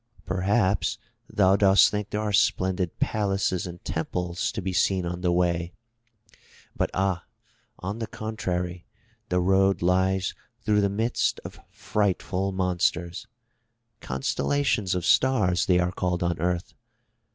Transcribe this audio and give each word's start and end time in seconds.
"Perhaps 0.25 0.97
thou 1.29 1.55
dost 1.55 1.91
think 1.91 2.09
there 2.09 2.21
are 2.23 2.33
splendid 2.33 2.97
palaces 2.97 3.67
and 3.67 3.85
temples 3.85 4.51
to 4.51 4.59
be 4.59 4.73
seen 4.73 5.05
on 5.05 5.21
the 5.21 5.31
way, 5.31 5.73
but 6.75 6.89
ah! 6.95 7.25
on 7.77 7.99
the 7.99 8.07
contrary, 8.07 8.83
the 9.29 9.39
road 9.39 9.83
lies 9.83 10.33
through 10.61 10.81
the 10.81 10.89
midst 10.89 11.39
of 11.45 11.59
frightful 11.69 12.51
monsters— 12.51 13.27
constellations 14.09 14.95
of 14.95 15.05
stars 15.05 15.67
they 15.67 15.77
are 15.77 15.91
called 15.91 16.23
on 16.23 16.39
Earth. 16.39 16.73